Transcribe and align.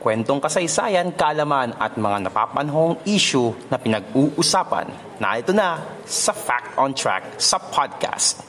Kwentong 0.00 0.40
kasaysayan, 0.40 1.12
kalaman 1.12 1.76
at 1.76 1.92
mga 2.00 2.32
napapanahong 2.32 3.04
issue 3.04 3.52
na 3.68 3.76
pinag-uusapan 3.76 4.88
na 5.20 5.36
ito 5.36 5.52
na 5.52 5.76
sa 6.08 6.32
Fact 6.32 6.72
on 6.80 6.96
Track 6.96 7.36
sa 7.36 7.60
podcast. 7.60 8.40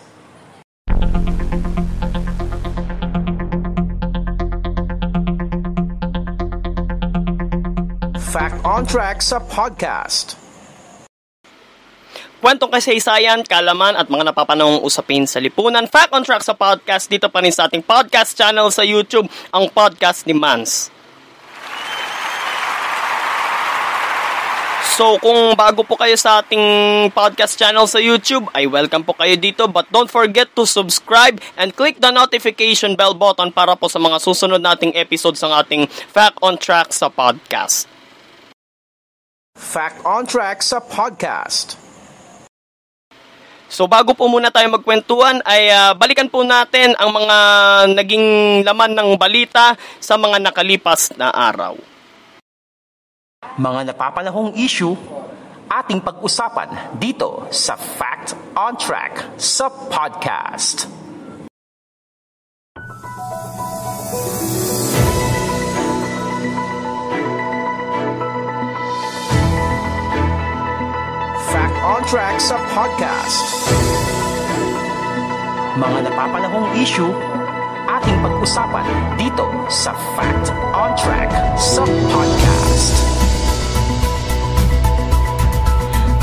Fact 8.31 8.63
on 8.63 8.87
Track 8.87 9.19
sa 9.19 9.43
podcast. 9.43 10.39
Kwentong 12.39 12.71
kasaysayan, 12.71 13.43
kalaman 13.43 13.99
at 13.99 14.07
mga 14.07 14.31
napapanahong 14.31 14.87
usapin 14.87 15.27
sa 15.27 15.43
lipunan. 15.43 15.83
Fact 15.83 16.15
on 16.15 16.23
Track 16.23 16.47
sa 16.47 16.55
podcast 16.55 17.11
dito 17.11 17.27
pa 17.27 17.43
rin 17.43 17.51
sa 17.51 17.67
ating 17.67 17.83
podcast 17.83 18.39
channel 18.39 18.71
sa 18.71 18.87
YouTube, 18.87 19.27
ang 19.51 19.67
podcast 19.67 20.23
ni 20.23 20.31
Mans. 20.31 21.00
So 24.91 25.15
kung 25.23 25.55
bago 25.55 25.87
po 25.87 25.95
kayo 25.95 26.19
sa 26.19 26.43
ating 26.43 26.59
podcast 27.15 27.55
channel 27.55 27.87
sa 27.87 27.95
YouTube, 27.95 28.51
ay 28.51 28.67
welcome 28.67 29.07
po 29.07 29.15
kayo 29.15 29.39
dito. 29.39 29.63
But 29.71 29.87
don't 29.87 30.11
forget 30.11 30.51
to 30.59 30.67
subscribe 30.67 31.39
and 31.55 31.71
click 31.71 32.03
the 32.03 32.11
notification 32.11 32.99
bell 32.99 33.15
button 33.15 33.55
para 33.55 33.79
po 33.79 33.87
sa 33.87 34.03
mga 34.03 34.19
susunod 34.19 34.59
nating 34.59 34.91
episodes 34.99 35.39
ng 35.39 35.53
ating 35.63 35.87
Fact 35.87 36.35
on 36.43 36.59
Track 36.59 36.91
sa 36.91 37.07
podcast. 37.07 37.87
Fact 39.55 40.03
on 40.03 40.27
Track 40.27 40.59
sa 40.59 40.83
podcast. 40.83 41.79
So 43.71 43.87
bago 43.87 44.11
po 44.11 44.27
muna 44.27 44.51
tayo 44.51 44.67
magkwentuhan 44.75 45.39
ay 45.47 45.71
uh, 45.71 45.95
balikan 45.95 46.27
po 46.27 46.43
natin 46.43 46.91
ang 46.99 47.15
mga 47.15 47.37
naging 47.95 48.27
laman 48.67 48.91
ng 48.91 49.09
balita 49.15 49.79
sa 50.03 50.19
mga 50.19 50.43
nakalipas 50.43 51.15
na 51.15 51.31
araw 51.31 51.79
mga 53.59 53.91
napapanahong 53.91 54.55
issue 54.55 54.95
ating 55.71 55.99
pag-usapan 55.99 56.95
dito 56.99 57.47
sa 57.51 57.75
Fact 57.75 58.35
on 58.55 58.75
Track 58.79 59.35
sa 59.35 59.67
podcast. 59.67 60.87
Fact 71.51 71.77
on 71.83 72.01
Track 72.07 72.35
sa 72.39 72.55
podcast. 72.71 73.39
Mga 75.75 75.99
napapanahong 76.07 76.67
issue 76.79 77.11
ating 77.99 78.17
pag-usapan 78.23 78.87
dito 79.19 79.47
sa 79.67 79.91
Fact 80.15 80.55
on 80.71 80.91
Track 80.95 81.31
sa 81.59 81.83
podcast. 82.11 83.10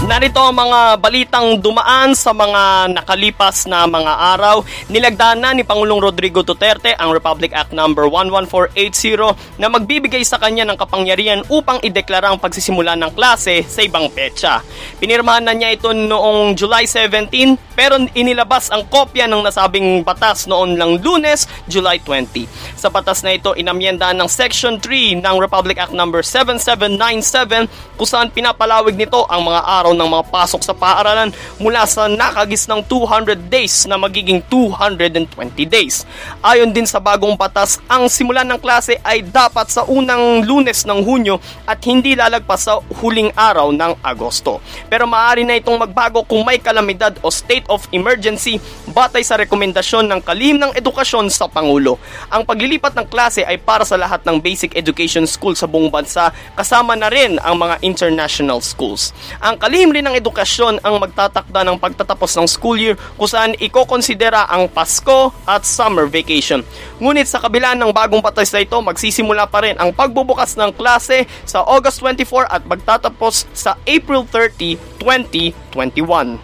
Narito 0.09 0.41
ang 0.41 0.57
mga 0.57 1.05
balitang 1.05 1.61
dumaan 1.61 2.17
sa 2.17 2.33
mga 2.33 2.97
nakalipas 2.97 3.69
na 3.69 3.85
mga 3.85 4.41
araw. 4.41 4.65
Nilagdaan 4.89 5.37
na 5.37 5.53
ni 5.53 5.69
Pangulong 5.69 6.01
Rodrigo 6.01 6.41
Duterte 6.41 6.97
ang 6.97 7.13
Republic 7.13 7.53
Act 7.53 7.77
No. 7.77 7.85
11480 7.93 9.61
na 9.61 9.69
magbibigay 9.69 10.25
sa 10.25 10.41
kanya 10.41 10.65
ng 10.65 10.81
kapangyarihan 10.81 11.45
upang 11.53 11.85
ideklara 11.85 12.33
ang 12.33 12.41
pagsisimula 12.41 12.97
ng 12.97 13.13
klase 13.13 13.61
sa 13.69 13.85
ibang 13.85 14.09
petsa. 14.09 14.65
Pinirmahan 14.97 15.45
na 15.45 15.53
niya 15.53 15.77
ito 15.77 15.93
noong 15.93 16.57
July 16.57 16.89
17 16.89 17.29
pero 17.77 18.01
inilabas 18.17 18.73
ang 18.73 18.89
kopya 18.89 19.29
ng 19.29 19.45
nasabing 19.45 20.01
batas 20.09 20.49
noon 20.49 20.81
lang 20.81 21.05
lunes, 21.05 21.45
July 21.69 22.01
20. 22.01 22.49
Sa 22.81 22.89
batas 22.89 23.21
na 23.21 23.37
ito, 23.37 23.53
inamyenda 23.53 24.17
ng 24.17 24.25
Section 24.25 24.81
3 24.81 25.21
ng 25.21 25.37
Republic 25.37 25.77
Act 25.77 25.93
No. 25.93 26.09
7797 26.09 27.69
kung 28.01 28.09
pinapalawig 28.33 28.97
nito 28.97 29.29
ang 29.29 29.45
mga 29.45 29.61
araw 29.69 29.98
ng 29.99 30.07
mga 30.07 30.25
pasok 30.31 30.63
sa 30.63 30.71
paaralan 30.71 31.35
mula 31.59 31.83
sa 31.91 32.07
nakagis 32.07 32.71
ng 32.71 32.87
200 32.87 33.51
days 33.51 33.91
na 33.91 33.99
magiging 33.99 34.39
220 34.47 35.27
days. 35.67 36.07
Ayon 36.39 36.71
din 36.71 36.87
sa 36.87 37.03
bagong 37.03 37.35
batas, 37.35 37.83
ang 37.91 38.07
simula 38.07 38.47
ng 38.47 38.63
klase 38.63 39.03
ay 39.03 39.27
dapat 39.27 39.67
sa 39.67 39.83
unang 39.91 40.47
lunes 40.47 40.87
ng 40.87 41.03
Hunyo 41.03 41.43
at 41.67 41.83
hindi 41.83 42.15
lalagpas 42.15 42.71
sa 42.71 42.79
huling 43.03 43.35
araw 43.35 43.75
ng 43.75 43.99
Agosto. 44.07 44.63
Pero 44.87 45.11
maaari 45.11 45.43
na 45.43 45.59
itong 45.59 45.83
magbago 45.83 46.23
kung 46.23 46.47
may 46.47 46.63
kalamidad 46.63 47.19
o 47.27 47.33
state 47.35 47.67
of 47.67 47.83
emergency 47.91 48.63
batay 48.95 49.27
sa 49.27 49.35
rekomendasyon 49.41 50.07
ng 50.07 50.21
kalihim 50.23 50.61
ng 50.63 50.73
edukasyon 50.79 51.27
sa 51.33 51.51
Pangulo. 51.51 51.99
Ang 52.31 52.47
paglilipat 52.47 52.95
ng 52.95 53.07
klase 53.11 53.43
ay 53.43 53.59
para 53.59 53.83
sa 53.83 53.99
lahat 53.99 54.23
ng 54.23 54.39
basic 54.39 54.77
education 54.77 55.27
school 55.27 55.57
sa 55.57 55.67
buong 55.67 55.91
bansa 55.91 56.31
kasama 56.55 56.95
na 56.95 57.09
rin 57.09 57.41
ang 57.43 57.57
mga 57.57 57.81
international 57.81 58.61
schools. 58.61 59.11
Ang 59.41 59.57
kalihim 59.57 59.88
Rin 59.89 60.05
ng 60.05 60.21
edukasyon 60.21 60.85
ang 60.85 61.01
magtatakda 61.01 61.65
ng 61.65 61.81
pagtatapos 61.81 62.37
ng 62.37 62.45
school 62.45 62.77
year 62.77 62.95
kung 63.17 63.25
saan 63.25 63.57
ikokonsidera 63.57 64.45
ang 64.45 64.69
Pasko 64.69 65.33
at 65.49 65.65
summer 65.65 66.05
vacation. 66.05 66.61
Ngunit 67.01 67.25
sa 67.25 67.41
kabila 67.41 67.73
ng 67.73 67.89
bagong 67.89 68.21
batas 68.21 68.53
na 68.53 68.61
ito, 68.61 68.77
magsisimula 68.77 69.49
pa 69.49 69.65
rin 69.65 69.81
ang 69.81 69.97
pagbubukas 69.97 70.61
ng 70.61 70.77
klase 70.77 71.25
sa 71.49 71.65
August 71.65 72.05
24 72.05 72.53
at 72.53 72.63
magtatapos 72.69 73.49
sa 73.57 73.81
April 73.89 74.29
30, 74.29 74.77
2021. 75.01 76.37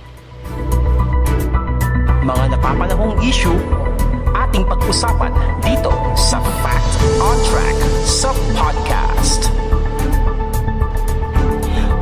Mga 2.24 2.44
napapanahong 2.56 3.20
issue 3.20 3.60
ating 4.32 4.64
pag-usapan 4.64 5.34
dito 5.60 5.92
sa 6.16 6.33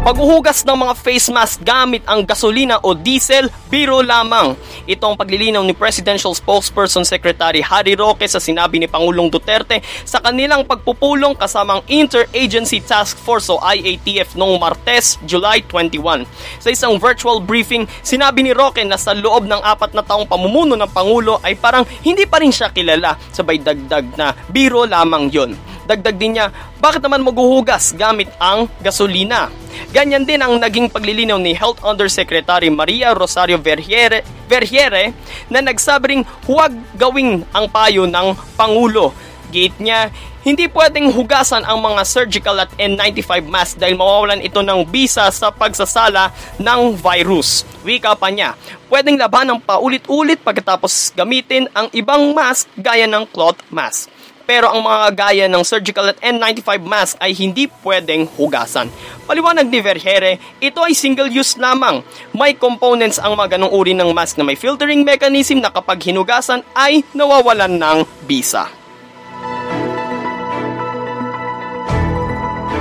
Paghuhugas 0.02 0.66
ng 0.66 0.74
mga 0.82 0.98
face 0.98 1.30
mask 1.30 1.62
gamit 1.62 2.02
ang 2.10 2.26
gasolina 2.26 2.74
o 2.82 2.90
diesel, 2.90 3.46
biro 3.70 4.02
lamang. 4.02 4.58
Ito 4.82 5.06
ang 5.06 5.14
paglilinaw 5.14 5.62
ni 5.62 5.78
Presidential 5.78 6.34
Spokesperson 6.34 7.06
Secretary 7.06 7.62
Harry 7.62 7.94
Roque 7.94 8.26
sa 8.26 8.42
sinabi 8.42 8.82
ni 8.82 8.90
Pangulong 8.90 9.30
Duterte 9.30 9.78
sa 10.02 10.18
kanilang 10.18 10.66
pagpupulong 10.66 11.38
kasamang 11.38 11.86
Interagency 11.86 12.82
Task 12.82 13.14
Force 13.14 13.46
o 13.46 13.62
IATF 13.62 14.34
noong 14.34 14.58
Martes, 14.58 15.22
July 15.22 15.62
21. 15.70 16.26
Sa 16.58 16.74
isang 16.74 16.98
virtual 16.98 17.38
briefing, 17.38 17.86
sinabi 18.02 18.42
ni 18.42 18.50
Roque 18.50 18.82
na 18.82 18.98
sa 18.98 19.14
loob 19.14 19.46
ng 19.46 19.62
apat 19.62 19.94
na 19.94 20.02
taong 20.02 20.26
pamumuno 20.26 20.74
ng 20.74 20.90
Pangulo 20.90 21.38
ay 21.46 21.54
parang 21.54 21.86
hindi 22.02 22.26
pa 22.26 22.42
rin 22.42 22.50
siya 22.50 22.74
kilala, 22.74 23.14
sabay 23.30 23.62
dagdag 23.62 24.18
na 24.18 24.34
biro 24.50 24.82
lamang 24.82 25.30
yon. 25.30 25.54
Dagdag 25.86 26.18
din 26.18 26.38
niya, 26.38 26.50
bakit 26.82 27.06
naman 27.06 27.22
maghuhugas 27.22 27.94
gamit 27.94 28.30
ang 28.42 28.66
gasolina? 28.82 29.61
Ganyan 29.92 30.24
din 30.24 30.40
ang 30.40 30.56
naging 30.56 30.88
paglilinaw 30.88 31.36
ni 31.40 31.52
Health 31.56 31.80
Undersecretary 31.84 32.68
Maria 32.72 33.12
Rosario 33.16 33.56
Verhiere, 33.60 34.24
Verhiere 34.48 35.16
na 35.48 35.64
nagsabing 35.64 36.24
huwag 36.44 36.72
gawing 36.96 37.44
ang 37.56 37.66
payo 37.72 38.04
ng 38.04 38.36
Pangulo. 38.56 39.12
Gate 39.52 39.76
niya, 39.80 40.08
hindi 40.42 40.66
pwedeng 40.66 41.14
hugasan 41.14 41.62
ang 41.62 41.78
mga 41.78 42.02
surgical 42.02 42.58
at 42.58 42.72
N95 42.74 43.46
mask 43.46 43.72
dahil 43.78 43.94
mawawalan 43.94 44.42
ito 44.42 44.58
ng 44.58 44.84
bisa 44.90 45.30
sa 45.30 45.54
pagsasala 45.54 46.34
ng 46.58 46.98
virus. 46.98 47.62
Wika 47.86 48.12
pa 48.18 48.28
niya, 48.28 48.58
pwedeng 48.90 49.16
laban 49.16 49.54
ng 49.54 49.60
paulit-ulit 49.62 50.42
pagkatapos 50.42 51.16
gamitin 51.16 51.70
ang 51.72 51.88
ibang 51.94 52.34
mask 52.36 52.68
gaya 52.76 53.08
ng 53.08 53.24
cloth 53.30 53.60
mask 53.72 54.11
pero 54.52 54.68
ang 54.68 54.84
mga 54.84 55.08
gaya 55.16 55.46
ng 55.48 55.64
surgical 55.64 56.12
at 56.12 56.20
N95 56.20 56.84
mask 56.84 57.16
ay 57.24 57.32
hindi 57.32 57.72
pwedeng 57.80 58.28
hugasan. 58.36 58.92
Paliwanag 59.24 59.64
ni 59.72 59.80
Verhere, 59.80 60.36
ito 60.60 60.84
ay 60.84 60.92
single-use 60.92 61.56
lamang. 61.56 62.04
May 62.36 62.52
components 62.52 63.16
ang 63.16 63.32
mga 63.32 63.56
ganong 63.56 63.72
uri 63.72 63.96
ng 63.96 64.12
mask 64.12 64.36
na 64.36 64.44
may 64.44 64.52
filtering 64.52 65.08
mechanism 65.08 65.64
na 65.64 65.72
kapag 65.72 66.04
hinugasan 66.04 66.60
ay 66.76 67.00
nawawalan 67.16 67.80
ng 67.80 67.98
bisa. 68.28 68.68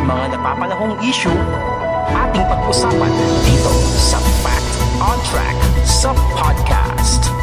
Mga 0.03 0.25
napapanahong 0.35 0.99
issue, 1.07 1.39
ating 2.11 2.43
pag-usapan 2.51 3.11
dito 3.47 3.71
sa 3.95 4.19
Fact 4.43 4.71
on 4.99 5.19
Track 5.23 5.55
sa 5.87 6.11
podcast. 6.35 7.40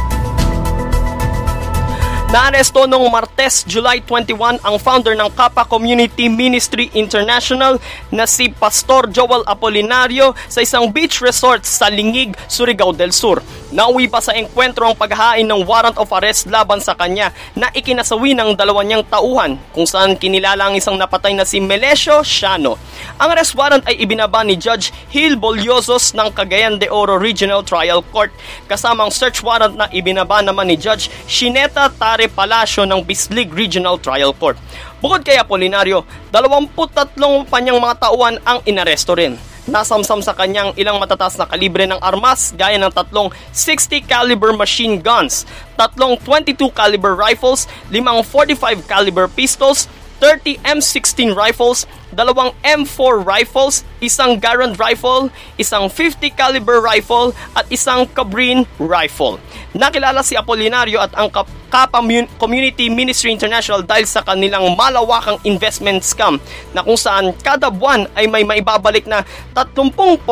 Naaresto 2.29 2.85
noong 2.85 3.09
Martes, 3.09 3.65
July 3.65 4.05
21 4.05 4.61
ang 4.61 4.77
founder 4.77 5.17
ng 5.17 5.33
Kappa 5.33 5.65
Community 5.65 6.29
Ministry 6.29 6.85
International 6.93 7.81
na 8.13 8.29
si 8.29 8.53
Pastor 8.53 9.09
Joel 9.09 9.41
Apolinario 9.49 10.37
sa 10.45 10.61
isang 10.61 10.93
beach 10.93 11.25
resort 11.25 11.65
sa 11.65 11.89
Lingig, 11.89 12.37
Surigao 12.45 12.93
del 12.93 13.17
Sur. 13.17 13.41
Nauwi 13.73 14.05
pa 14.05 14.21
sa 14.21 14.37
enkwentro 14.37 14.85
ang 14.85 14.93
paghain 14.93 15.47
ng 15.47 15.65
warrant 15.65 15.97
of 15.97 16.13
arrest 16.13 16.45
laban 16.45 16.77
sa 16.77 16.93
kanya 16.93 17.33
na 17.57 17.73
ikinasawi 17.73 18.37
ng 18.37 18.53
dalawa 18.53 18.85
niyang 18.85 19.07
tauhan 19.07 19.57
kung 19.73 19.89
saan 19.89 20.13
kinilala 20.13 20.69
ang 20.69 20.75
isang 20.77 20.99
napatay 20.99 21.33
na 21.33 21.47
si 21.47 21.57
Melesio 21.57 22.21
Shano. 22.21 22.77
Ang 23.17 23.29
arrest 23.33 23.57
warrant 23.57 23.85
ay 23.89 23.97
ibinaba 23.97 24.45
ni 24.45 24.53
Judge 24.53 24.93
Hil 25.09 25.33
Bolyosos 25.33 26.13
ng 26.13 26.29
Cagayan 26.35 26.77
de 26.77 26.91
Oro 26.93 27.17
Regional 27.17 27.65
Trial 27.65 28.05
Court 28.13 28.29
kasama 28.69 29.07
ang 29.07 29.13
search 29.13 29.41
warrant 29.41 29.73
na 29.73 29.89
ibinaba 29.89 30.45
naman 30.45 30.69
ni 30.69 30.77
Judge 30.77 31.09
Shineta 31.25 31.89
Tar 31.89 32.19
pare 32.19 32.25
palasyo 32.25 32.83
ng 32.83 33.05
Bislig 33.05 33.53
Regional 33.53 33.95
Trial 34.01 34.35
Court. 34.35 34.59
Bukod 34.99 35.23
kay 35.23 35.39
Apolinario, 35.39 36.03
23 36.35 37.47
pa 37.47 37.57
niyang 37.63 37.79
mga 37.79 37.95
tauhan 38.01 38.35
ang 38.43 38.59
inaresto 38.67 39.15
rin. 39.15 39.39
Nasamsam 39.69 40.25
sa 40.25 40.33
kanyang 40.33 40.73
ilang 40.81 40.97
matatas 40.97 41.37
na 41.37 41.45
kalibre 41.45 41.85
ng 41.85 42.01
armas 42.01 42.57
gaya 42.57 42.81
ng 42.81 42.89
tatlong 42.89 43.29
60 43.53 44.01
caliber 44.09 44.49
machine 44.49 44.97
guns, 44.97 45.45
tatlong 45.77 46.17
22 46.25 46.73
caliber 46.73 47.13
rifles, 47.13 47.69
limang 47.93 48.25
45 48.25 48.89
caliber 48.89 49.29
pistols, 49.29 49.85
30 50.17 50.57
M16 50.65 51.37
rifles, 51.37 51.85
dalawang 52.13 52.55
M4 52.65 53.21
rifles, 53.21 53.85
isang 53.99 54.39
Garand 54.39 54.77
rifle, 54.79 55.29
isang 55.59 55.91
50 55.91 56.31
caliber 56.33 56.81
rifle 56.81 57.35
at 57.53 57.65
isang 57.69 58.07
Cabrin 58.09 58.65
rifle. 58.79 59.37
Nakilala 59.75 60.25
si 60.25 60.33
Apolinario 60.33 60.97
at 60.97 61.13
ang 61.13 61.29
Kappa 61.69 62.01
Community 62.41 62.89
Ministry 62.89 63.29
International 63.29 63.85
dahil 63.85 64.09
sa 64.09 64.25
kanilang 64.25 64.73
malawakang 64.73 65.37
investment 65.45 66.01
scam 66.01 66.41
na 66.73 66.81
kung 66.81 66.97
saan 66.97 67.29
kada 67.45 67.69
buwan 67.69 68.09
ay 68.17 68.25
may 68.25 68.41
maibabalik 68.41 69.05
na 69.05 69.21
30% 69.53 70.25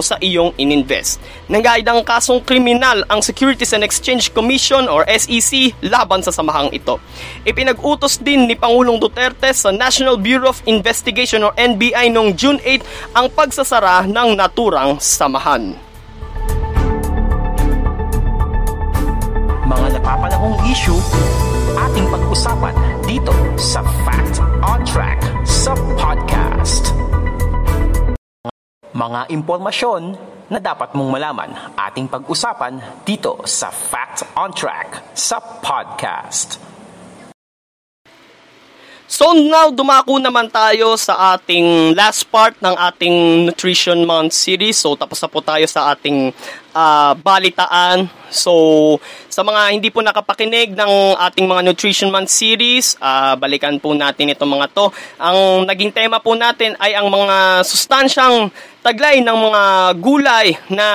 sa 0.00 0.16
iyong 0.24 0.56
ininvest. 0.56 1.20
Nanggayad 1.52 1.84
kasong 2.08 2.40
kriminal 2.40 3.04
ang 3.12 3.20
Securities 3.20 3.76
and 3.76 3.84
Exchange 3.84 4.32
Commission 4.32 4.88
or 4.88 5.04
SEC 5.04 5.76
laban 5.84 6.24
sa 6.24 6.32
samahang 6.32 6.72
ito. 6.72 6.96
Ipinag-utos 7.44 8.16
din 8.16 8.48
ni 8.48 8.56
Pangulong 8.56 8.96
Duterte 8.96 9.52
sa 9.52 9.68
National 9.68 10.16
Bureau 10.16 10.48
of 10.48 10.64
Investigation 10.64 11.09
or 11.42 11.52
NBI 11.58 12.08
noong 12.14 12.38
June 12.38 12.58
8 12.62 13.18
ang 13.18 13.26
pagsasara 13.34 14.06
ng 14.06 14.38
naturang 14.38 14.96
samahan. 15.02 15.90
mga 19.70 20.02
napapanahong 20.02 20.58
issue 20.66 20.98
ating 21.88 22.10
pag-usapan 22.10 22.74
dito 23.06 23.30
sa 23.54 23.80
Fact 24.02 24.42
on 24.66 24.82
Track 24.82 25.22
sa 25.46 25.78
podcast. 25.94 26.90
Mga 28.90 29.20
impormasyon 29.30 30.02
na 30.50 30.58
dapat 30.58 30.90
mong 30.98 31.10
malaman 31.14 31.54
ating 31.78 32.10
pag-usapan 32.10 32.82
dito 33.06 33.46
sa 33.46 33.70
Fact 33.70 34.26
on 34.34 34.50
Track 34.50 35.14
sa 35.14 35.38
podcast. 35.38 36.69
So 39.10 39.34
now, 39.34 39.74
dumako 39.74 40.22
naman 40.22 40.46
tayo 40.54 40.94
sa 40.94 41.34
ating 41.34 41.98
last 41.98 42.30
part 42.30 42.54
ng 42.62 42.78
ating 42.78 43.42
Nutrition 43.42 44.06
Month 44.06 44.38
series. 44.38 44.78
So 44.78 44.94
tapos 44.94 45.18
na 45.18 45.26
po 45.26 45.42
tayo 45.42 45.66
sa 45.66 45.90
ating 45.90 46.30
uh, 46.72 47.12
balitaan 47.18 48.10
So, 48.30 48.54
sa 49.26 49.42
mga 49.42 49.74
hindi 49.74 49.90
po 49.90 50.00
nakapakinig 50.00 50.78
ng 50.78 51.18
ating 51.18 51.46
mga 51.50 51.66
Nutrition 51.66 52.14
Month 52.14 52.30
series, 52.30 52.94
uh, 53.02 53.34
balikan 53.34 53.76
po 53.82 53.90
natin 53.92 54.30
itong 54.30 54.54
mga 54.54 54.70
to. 54.70 54.86
Ang 55.18 55.66
naging 55.66 55.90
tema 55.90 56.22
po 56.22 56.38
natin 56.38 56.78
ay 56.78 56.94
ang 56.94 57.10
mga 57.10 57.66
sustansyang 57.66 58.48
taglay 58.80 59.20
ng 59.20 59.36
mga 59.36 59.62
gulay 60.00 60.56
na 60.72 60.86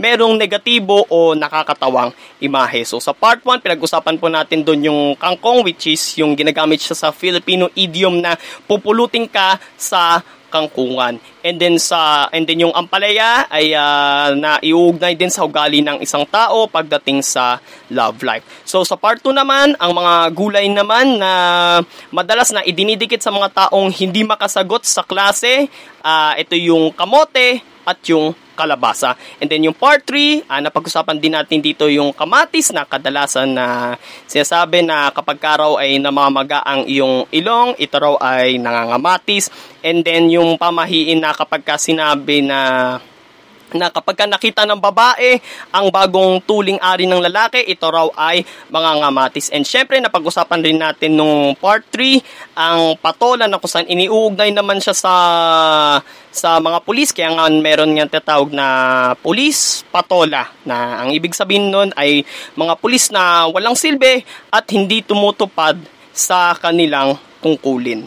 merong 0.00 0.38
negatibo 0.38 1.04
o 1.12 1.36
nakakatawang 1.36 2.14
imahe. 2.40 2.86
So 2.88 3.02
sa 3.02 3.12
part 3.12 3.44
1, 3.44 3.60
pinag-usapan 3.60 4.16
po 4.16 4.32
natin 4.32 4.64
doon 4.64 4.88
yung 4.88 5.00
kangkong 5.18 5.66
which 5.66 5.92
is 5.92 6.00
yung 6.16 6.32
ginagamit 6.32 6.80
siya 6.80 6.96
sa 6.96 7.08
Filipino 7.12 7.68
idiom 7.76 8.22
na 8.22 8.38
pupulutin 8.64 9.28
ka 9.28 9.60
sa 9.76 10.24
kangkungan. 10.48 11.18
And 11.46 11.56
then 11.58 11.78
sa 11.78 12.26
and 12.30 12.46
then 12.46 12.62
yung 12.62 12.74
ampalaya 12.74 13.46
ay 13.50 13.74
uh, 13.74 14.34
na 14.34 14.58
iuugnay 14.62 15.14
din 15.14 15.30
sa 15.30 15.46
ugali 15.46 15.82
ng 15.82 16.02
isang 16.02 16.26
tao 16.26 16.66
pagdating 16.66 17.22
sa 17.22 17.62
love 17.90 18.22
life. 18.22 18.42
So 18.66 18.82
sa 18.82 18.98
part 18.98 19.22
2 19.22 19.34
naman, 19.34 19.74
ang 19.78 19.92
mga 19.94 20.14
gulay 20.34 20.66
naman 20.70 21.18
na 21.18 21.32
madalas 22.10 22.50
na 22.50 22.66
idinidikit 22.66 23.22
sa 23.22 23.30
mga 23.30 23.66
taong 23.66 23.90
hindi 23.94 24.26
makasagot 24.26 24.82
sa 24.86 25.06
klase, 25.06 25.70
uh, 26.02 26.32
ito 26.38 26.54
yung 26.58 26.90
kamote 26.94 27.62
at 27.86 27.98
yung 28.10 28.34
kalabasa. 28.56 29.12
And 29.38 29.52
then 29.52 29.68
yung 29.68 29.76
part 29.76 30.08
3, 30.08 30.48
uh, 30.48 30.56
ah, 30.56 30.60
napag-usapan 30.64 31.20
din 31.20 31.36
natin 31.36 31.60
dito 31.60 31.84
yung 31.92 32.16
kamatis 32.16 32.72
na 32.72 32.88
kadalasan 32.88 33.52
na 33.52 33.94
sinasabi 34.24 34.80
na 34.80 35.12
kapag 35.12 35.36
karaw 35.36 35.76
ay 35.76 36.00
namamaga 36.00 36.64
ang 36.64 36.88
iyong 36.88 37.28
ilong, 37.28 37.76
ito 37.76 37.96
raw 38.00 38.16
ay 38.16 38.56
nangangamatis. 38.56 39.52
And 39.84 40.00
then 40.00 40.32
yung 40.32 40.56
pamahiin 40.56 41.20
na 41.20 41.36
kapag 41.36 41.62
ka 41.62 41.76
sinabi 41.76 42.40
na 42.40 42.96
na 43.74 43.90
kapag 43.90 44.14
ka 44.14 44.26
nakita 44.30 44.62
ng 44.62 44.78
babae 44.78 45.42
ang 45.74 45.90
bagong 45.90 46.38
tuling 46.46 46.78
ari 46.78 47.08
ng 47.08 47.18
lalaki, 47.18 47.66
ito 47.66 47.86
raw 47.90 48.06
ay 48.14 48.46
mga 48.70 48.90
ngamatis. 49.02 49.50
And 49.50 49.66
syempre, 49.66 49.98
napag-usapan 49.98 50.62
rin 50.62 50.78
natin 50.78 51.18
nung 51.18 51.58
part 51.58 51.82
3, 51.90 52.22
ang 52.54 52.94
patola 53.00 53.50
na 53.50 53.58
kung 53.58 53.70
saan 53.70 53.90
iniuugnay 53.90 54.54
naman 54.54 54.78
siya 54.78 54.94
sa 54.94 55.14
sa 56.36 56.60
mga 56.60 56.84
pulis. 56.84 57.16
Kaya 57.16 57.32
nga 57.32 57.48
meron 57.48 57.96
nga 57.96 58.20
tatawag 58.20 58.52
na 58.52 58.66
pulis 59.24 59.88
patola 59.88 60.52
na 60.68 61.00
ang 61.00 61.16
ibig 61.16 61.32
sabihin 61.32 61.72
nun 61.72 61.88
ay 61.96 62.28
mga 62.52 62.76
pulis 62.76 63.08
na 63.08 63.48
walang 63.48 63.74
silbi 63.74 64.20
at 64.52 64.68
hindi 64.68 65.00
tumutupad 65.00 65.80
sa 66.12 66.52
kanilang 66.60 67.16
tungkulin. 67.40 68.04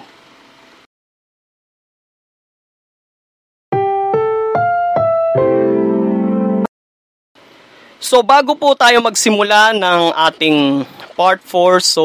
So 7.99 8.25
bago 8.25 8.55
po 8.55 8.73
tayo 8.73 9.03
magsimula 9.05 9.75
ng 9.75 10.01
ating 10.15 10.87
part 11.13 11.43
4, 11.45 11.83
so 11.83 12.03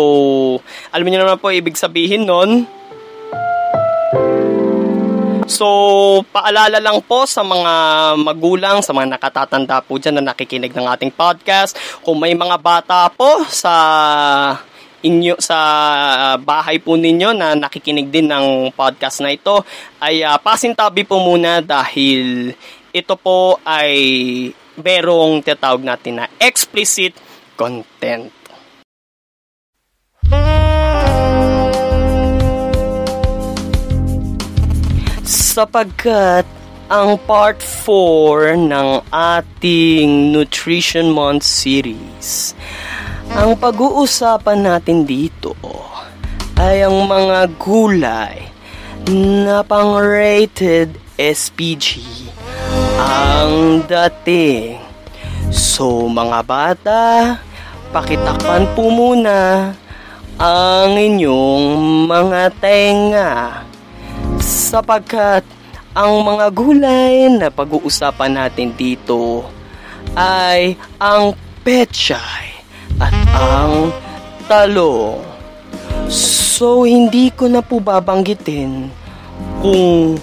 alam 0.93 1.06
niyo 1.06 1.23
naman 1.23 1.41
po 1.41 1.49
ibig 1.49 1.79
sabihin 1.79 2.26
nun. 2.29 2.67
So, 5.44 5.67
paalala 6.32 6.81
lang 6.81 7.05
po 7.05 7.29
sa 7.29 7.44
mga 7.44 7.73
magulang, 8.17 8.81
sa 8.81 8.96
mga 8.96 9.17
nakatatanda 9.17 9.85
po 9.85 10.00
dyan 10.00 10.20
na 10.20 10.32
nakikinig 10.32 10.73
ng 10.73 10.87
ating 10.88 11.12
podcast. 11.12 11.76
Kung 12.00 12.17
may 12.17 12.32
mga 12.32 12.56
bata 12.61 13.12
po 13.12 13.44
sa 13.52 13.75
inyo 15.05 15.37
sa 15.37 15.58
bahay 16.41 16.81
po 16.81 16.96
ninyo 16.96 17.37
na 17.37 17.52
nakikinig 17.52 18.08
din 18.08 18.25
ng 18.25 18.73
podcast 18.73 19.20
na 19.20 19.37
ito 19.37 19.61
ay 20.00 20.25
uh, 20.25 20.41
pasintabi 20.41 21.05
po 21.05 21.20
muna 21.20 21.61
dahil 21.61 22.56
ito 22.88 23.14
po 23.20 23.61
ay 23.69 23.93
merong 24.81 25.44
tinatawag 25.44 25.85
natin 25.85 26.25
na 26.25 26.26
explicit 26.40 27.12
content. 27.52 28.44
Sapagkat 35.25 36.45
ang 36.93 37.16
part 37.16 37.57
4 37.64 38.61
ng 38.61 39.09
ating 39.09 40.28
Nutrition 40.28 41.09
Month 41.09 41.49
series, 41.49 42.52
ang 43.33 43.57
pag-uusapan 43.57 44.69
natin 44.69 45.09
dito 45.09 45.57
ay 46.61 46.85
ang 46.85 47.09
mga 47.09 47.57
gulay 47.57 48.52
na 49.09 49.64
pang-rated 49.64 50.93
SPG 51.16 52.04
ang 53.00 53.81
dating. 53.88 54.76
So 55.49 56.04
mga 56.04 56.40
bata, 56.45 57.02
pakitakpan 57.97 58.76
po 58.76 58.93
muna 58.93 59.73
ang 60.37 60.93
inyong 60.93 61.64
mga 62.12 62.52
tenga 62.61 63.63
sapagkat 64.75 65.47
ang 65.95 66.26
mga 66.26 66.50
gulay 66.50 67.31
na 67.31 67.47
pag-uusapan 67.47 68.43
natin 68.43 68.75
dito 68.75 69.47
ay 70.19 70.75
ang 70.99 71.38
pechay 71.62 72.59
at 72.99 73.14
ang 73.38 73.95
talong. 74.50 75.23
So 76.11 76.83
hindi 76.83 77.31
ko 77.31 77.47
na 77.47 77.62
po 77.62 77.78
babanggitin 77.78 78.90
kung 79.62 80.19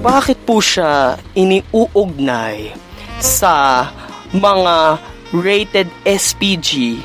bakit 0.00 0.40
po 0.48 0.56
siya 0.64 1.20
iniuugnay 1.36 2.72
sa 3.20 3.84
mga 4.32 4.96
rated 5.36 5.88
SPG 6.08 6.96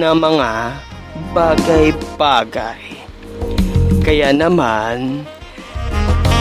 na 0.00 0.16
mga 0.16 0.72
bagay-bagay. 1.36 2.80
Kaya 4.00 4.32
naman, 4.32 5.28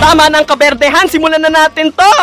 tama 0.01 0.33
ng 0.33 0.45
kaberdehan, 0.49 1.05
simulan 1.05 1.37
na 1.37 1.53
natin 1.53 1.93
to! 1.93 2.17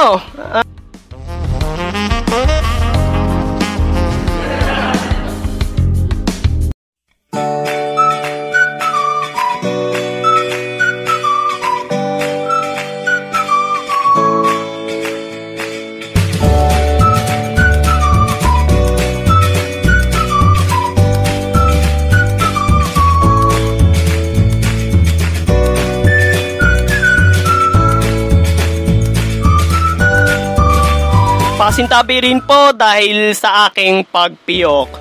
Pasintabi 31.78 32.26
rin 32.26 32.42
po 32.42 32.74
dahil 32.74 33.30
sa 33.38 33.70
aking 33.70 34.02
pagpiyok. 34.10 34.98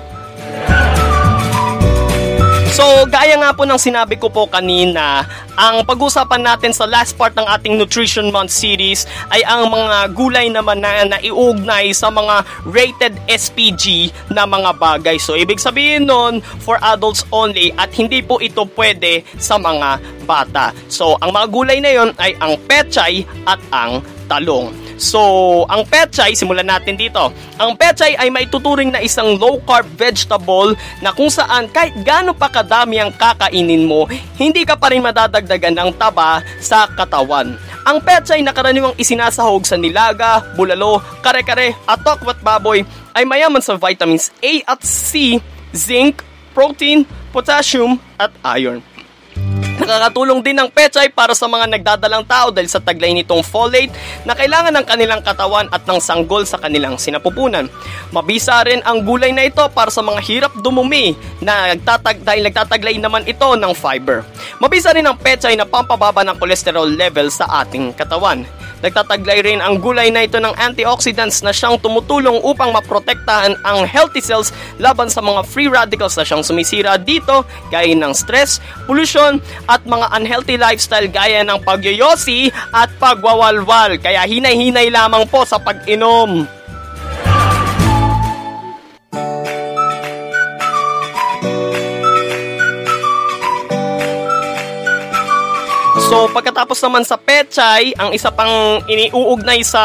So, 2.70 3.02
gaya 3.10 3.34
nga 3.34 3.50
po 3.50 3.66
ng 3.66 3.82
sinabi 3.82 4.14
ko 4.14 4.30
po 4.30 4.46
kanina, 4.46 5.26
ang 5.58 5.82
pag-usapan 5.82 6.38
natin 6.38 6.70
sa 6.70 6.86
last 6.86 7.18
part 7.18 7.34
ng 7.34 7.42
ating 7.50 7.74
Nutrition 7.74 8.30
Month 8.30 8.54
series 8.54 9.10
ay 9.34 9.42
ang 9.42 9.66
mga 9.74 10.14
gulay 10.14 10.46
naman 10.54 10.78
na 10.78 11.18
naiugnay 11.18 11.90
sa 11.90 12.14
mga 12.14 12.46
rated 12.70 13.18
SPG 13.26 14.14
na 14.30 14.46
mga 14.46 14.78
bagay. 14.78 15.18
So, 15.18 15.34
ibig 15.34 15.58
sabihin 15.58 16.06
nun, 16.06 16.38
for 16.62 16.78
adults 16.78 17.26
only 17.34 17.74
at 17.74 17.90
hindi 17.90 18.22
po 18.22 18.38
ito 18.38 18.62
pwede 18.78 19.26
sa 19.34 19.58
mga 19.58 19.98
bata. 20.30 20.70
So, 20.86 21.18
ang 21.18 21.34
mga 21.34 21.46
gulay 21.50 21.82
na 21.82 21.90
yon 21.90 22.14
ay 22.22 22.38
ang 22.38 22.54
pechay 22.70 23.26
at 23.50 23.58
ang 23.74 23.98
talong. 24.30 24.87
So, 24.98 25.62
ang 25.70 25.86
pechay, 25.86 26.34
simulan 26.34 26.66
natin 26.66 26.98
dito. 26.98 27.30
Ang 27.56 27.78
pechay 27.78 28.18
ay 28.18 28.34
maituturing 28.34 28.90
na 28.90 28.98
isang 28.98 29.38
low-carb 29.38 29.86
vegetable 29.94 30.74
na 30.98 31.14
kung 31.14 31.30
saan 31.30 31.70
kahit 31.70 31.94
gaano 32.02 32.34
pa 32.34 32.50
kadami 32.50 32.98
ang 32.98 33.14
kakainin 33.14 33.86
mo, 33.86 34.10
hindi 34.34 34.66
ka 34.66 34.74
pa 34.74 34.90
rin 34.90 35.06
madadagdagan 35.06 35.78
ng 35.78 35.90
taba 35.94 36.42
sa 36.58 36.90
katawan. 36.98 37.54
Ang 37.86 38.02
pechay 38.02 38.42
na 38.42 38.50
karaniwang 38.50 38.98
isinasahog 38.98 39.64
sa 39.64 39.78
nilaga, 39.78 40.42
bulalo, 40.58 40.98
kare-kare 41.22 41.78
at 41.86 42.02
tokwat 42.02 42.42
baboy 42.42 42.82
ay 43.14 43.22
mayaman 43.22 43.62
sa 43.62 43.78
vitamins 43.78 44.34
A 44.42 44.66
at 44.66 44.82
C, 44.82 45.38
zinc, 45.72 46.20
protein, 46.52 47.06
potassium 47.30 48.02
at 48.18 48.34
iron. 48.44 48.82
Nakakatulong 49.78 50.42
din 50.42 50.58
ang 50.58 50.68
pechay 50.68 51.06
para 51.06 51.38
sa 51.38 51.46
mga 51.46 51.70
nagdadalang 51.70 52.26
tao 52.26 52.50
dahil 52.50 52.66
sa 52.66 52.82
taglay 52.82 53.14
nitong 53.14 53.46
folate 53.46 53.94
na 54.26 54.34
kailangan 54.34 54.74
ng 54.74 54.86
kanilang 54.86 55.22
katawan 55.22 55.70
at 55.70 55.86
ng 55.86 56.02
sanggol 56.02 56.42
sa 56.42 56.58
kanilang 56.58 56.98
sinapupunan. 56.98 57.70
Mabisa 58.10 58.58
rin 58.66 58.82
ang 58.82 59.06
gulay 59.06 59.30
na 59.30 59.46
ito 59.46 59.62
para 59.70 59.94
sa 59.94 60.02
mga 60.02 60.20
hirap 60.26 60.52
dumumi 60.58 61.14
na 61.38 61.72
nagtatag 61.74 62.26
dahil 62.26 62.42
nagtataglay 62.50 62.98
naman 62.98 63.22
ito 63.22 63.46
ng 63.54 63.72
fiber. 63.72 64.26
Mabisa 64.58 64.90
rin 64.90 65.06
ang 65.06 65.14
pechay 65.14 65.54
na 65.54 65.68
pampababa 65.68 66.26
ng 66.26 66.36
cholesterol 66.42 66.90
level 66.90 67.30
sa 67.30 67.62
ating 67.62 67.94
katawan. 67.94 68.42
Nagtataglay 68.82 69.42
rin 69.42 69.60
ang 69.62 69.78
gulay 69.78 70.10
na 70.10 70.26
ito 70.26 70.38
ng 70.38 70.54
antioxidants 70.54 71.42
na 71.42 71.54
siyang 71.54 71.78
tumutulong 71.78 72.38
upang 72.42 72.70
maprotektahan 72.74 73.58
ang 73.66 73.86
healthy 73.86 74.22
cells 74.22 74.54
laban 74.78 75.10
sa 75.10 75.22
mga 75.22 75.42
free 75.46 75.70
radicals 75.70 76.14
na 76.14 76.26
siyang 76.26 76.42
sumisira 76.42 76.98
dito 76.98 77.42
gaya 77.70 77.94
ng 77.94 78.14
stress, 78.14 78.58
pollution 78.84 79.38
at 79.70 79.82
mga 79.86 80.06
unhealthy 80.18 80.56
lifestyle 80.58 81.06
gaya 81.08 81.46
ng 81.46 81.58
pagyoyosi 81.62 82.50
at 82.74 82.90
pagwawalwal. 83.02 83.96
Kaya 84.02 84.26
hinay-hinay 84.26 84.90
lamang 84.90 85.26
po 85.30 85.46
sa 85.46 85.56
pag-inom. 85.62 86.57
So 96.08 96.24
pagkatapos 96.32 96.80
naman 96.88 97.04
sa 97.04 97.20
pechay, 97.20 97.92
ang 98.00 98.16
isa 98.16 98.32
pang 98.32 98.80
iniuugnay 98.88 99.60
sa 99.60 99.82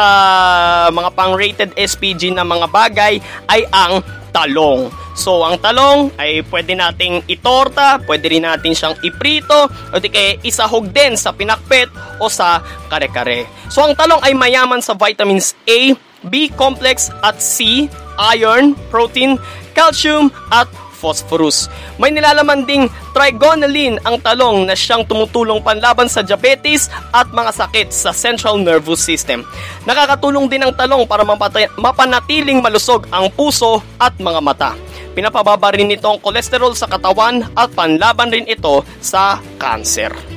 mga 0.88 1.12
pang-rated 1.12 1.70
SPG 1.76 2.32
na 2.32 2.48
mga 2.48 2.64
bagay 2.72 3.20
ay 3.44 3.68
ang 3.68 4.00
talong. 4.32 4.88
So, 5.14 5.46
ang 5.46 5.62
talong 5.62 6.10
ay 6.18 6.42
pwede 6.50 6.74
nating 6.74 7.22
itorta, 7.30 8.02
pwede 8.02 8.34
rin 8.34 8.42
natin 8.42 8.74
siyang 8.74 8.98
iprito, 9.06 9.70
o 9.70 10.00
di 10.02 10.10
kaya 10.10 10.40
isahog 10.42 10.90
din 10.90 11.14
sa 11.14 11.30
pinakpet 11.30 11.86
o 12.18 12.26
sa 12.26 12.58
kare-kare. 12.90 13.46
So, 13.70 13.86
ang 13.86 13.94
talong 13.94 14.18
ay 14.26 14.34
mayaman 14.34 14.82
sa 14.82 14.98
vitamins 14.98 15.54
A, 15.70 15.94
B 16.26 16.50
complex 16.50 17.14
at 17.22 17.38
C, 17.38 17.86
iron, 18.34 18.74
protein, 18.90 19.38
calcium 19.70 20.34
at 20.50 20.66
phosphorus. 21.04 21.68
May 22.00 22.08
nilalaman 22.08 22.64
ding 22.64 22.88
trigonelline 23.12 24.00
ang 24.08 24.16
talong 24.24 24.64
na 24.64 24.72
siyang 24.72 25.04
tumutulong 25.04 25.60
panlaban 25.60 26.08
sa 26.08 26.24
diabetes 26.24 26.88
at 27.12 27.28
mga 27.28 27.52
sakit 27.52 27.92
sa 27.92 28.16
central 28.16 28.56
nervous 28.56 29.04
system. 29.04 29.44
Nakakatulong 29.84 30.48
din 30.48 30.64
ang 30.64 30.72
talong 30.72 31.04
para 31.04 31.28
mapanatiling 31.76 32.64
malusog 32.64 33.04
ang 33.12 33.28
puso 33.28 33.84
at 34.00 34.16
mga 34.16 34.40
mata. 34.40 34.72
Pinapababa 35.12 35.76
rin 35.76 35.92
ito 35.92 36.08
ang 36.08 36.18
kolesterol 36.18 36.72
sa 36.72 36.88
katawan 36.88 37.44
at 37.54 37.68
panlaban 37.76 38.32
rin 38.32 38.48
ito 38.48 38.80
sa 38.98 39.38
cancer. 39.60 40.33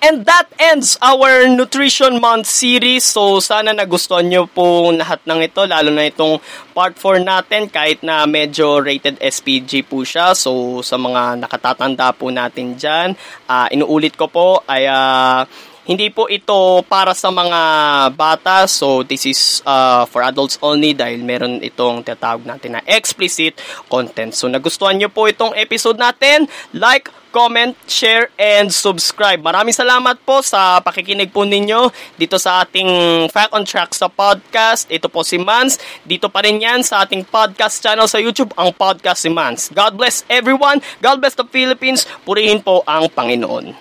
And 0.00 0.24
that 0.24 0.48
ends 0.56 0.96
our 1.04 1.44
Nutrition 1.44 2.24
Month 2.24 2.48
series. 2.48 3.04
So, 3.04 3.36
sana 3.36 3.76
nagustuhan 3.76 4.32
nyo 4.32 4.48
po 4.48 4.88
lahat 4.96 5.20
ng 5.28 5.44
ito, 5.44 5.60
lalo 5.68 5.92
na 5.92 6.08
itong 6.08 6.40
part 6.72 6.96
4 6.96 7.20
natin, 7.20 7.68
kahit 7.68 8.00
na 8.00 8.24
medyo 8.24 8.80
rated 8.80 9.20
SPG 9.20 9.84
po 9.84 10.00
siya. 10.00 10.32
So, 10.32 10.80
sa 10.80 10.96
mga 10.96 11.44
nakatatanda 11.44 12.16
po 12.16 12.32
natin 12.32 12.80
dyan, 12.80 13.12
uh, 13.44 13.68
inuulit 13.68 14.16
ko 14.16 14.24
po, 14.32 14.64
ay 14.64 14.88
uh, 14.88 15.44
hindi 15.84 16.08
po 16.08 16.32
ito 16.32 16.80
para 16.88 17.12
sa 17.12 17.28
mga 17.28 17.60
bata. 18.16 18.64
So, 18.64 19.04
this 19.04 19.28
is 19.28 19.60
uh, 19.68 20.08
for 20.08 20.24
adults 20.24 20.56
only 20.64 20.96
dahil 20.96 21.20
meron 21.20 21.60
itong 21.60 22.08
tinatawag 22.08 22.48
natin 22.48 22.80
na 22.80 22.82
explicit 22.88 23.60
content. 23.92 24.32
So, 24.32 24.48
nagustuhan 24.48 24.96
nyo 24.96 25.12
po 25.12 25.28
itong 25.28 25.52
episode 25.60 26.00
natin, 26.00 26.48
like, 26.72 27.12
comment, 27.30 27.72
share, 27.88 28.28
and 28.36 28.68
subscribe. 28.68 29.40
Maraming 29.40 29.74
salamat 29.74 30.20
po 30.22 30.44
sa 30.44 30.78
pakikinig 30.84 31.32
po 31.32 31.48
ninyo 31.48 31.88
dito 32.20 32.36
sa 32.36 32.62
ating 32.62 33.26
Fact 33.32 33.56
on 33.56 33.64
Track 33.64 33.96
sa 33.96 34.10
podcast. 34.10 34.86
Ito 34.92 35.08
po 35.08 35.24
si 35.24 35.40
Mans. 35.40 35.80
Dito 36.04 36.28
pa 36.28 36.44
rin 36.44 36.60
yan 36.60 36.84
sa 36.84 37.02
ating 37.02 37.24
podcast 37.26 37.80
channel 37.80 38.10
sa 38.10 38.20
YouTube, 38.20 38.52
ang 38.60 38.74
podcast 38.76 39.24
si 39.24 39.30
Mans. 39.32 39.72
God 39.72 39.96
bless 39.96 40.22
everyone. 40.28 40.84
God 41.00 41.24
bless 41.24 41.34
the 41.34 41.48
Philippines. 41.48 42.04
Purihin 42.28 42.60
po 42.60 42.84
ang 42.84 43.08
Panginoon. 43.08 43.72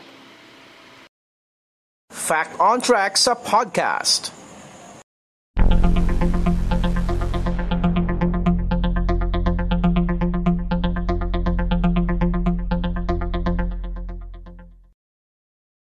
Fact 2.10 2.58
on 2.58 2.82
Track 2.82 3.22
sa 3.22 3.38
podcast. 3.38 4.39